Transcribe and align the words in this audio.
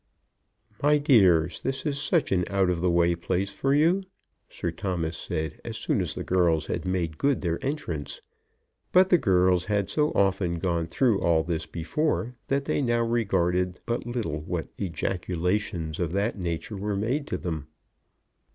"My 0.81 0.97
dears, 0.97 1.61
this 1.61 1.85
is 1.85 2.01
such 2.01 2.31
an 2.31 2.43
out 2.47 2.71
of 2.71 2.81
the 2.81 2.89
way 2.89 3.13
place 3.13 3.51
for 3.51 3.71
you," 3.75 4.01
Sir 4.49 4.71
Thomas 4.71 5.15
said, 5.15 5.61
as 5.63 5.77
soon 5.77 6.01
as 6.01 6.15
the 6.15 6.23
girls 6.23 6.65
had 6.65 6.85
made 6.85 7.19
good 7.19 7.41
their 7.41 7.63
entrance. 7.63 8.19
But 8.91 9.09
the 9.09 9.19
girls 9.19 9.65
had 9.65 9.91
so 9.91 10.09
often 10.15 10.57
gone 10.57 10.87
through 10.87 11.21
all 11.21 11.43
this 11.43 11.67
before, 11.67 12.33
that 12.47 12.65
they 12.65 12.81
now 12.81 13.03
regarded 13.03 13.79
but 13.85 14.07
little 14.07 14.39
what 14.39 14.69
ejaculations 14.79 15.99
of 15.99 16.13
that 16.13 16.35
nature 16.35 16.77
were 16.77 16.95
made 16.95 17.27
to 17.27 17.37
them. 17.37 17.67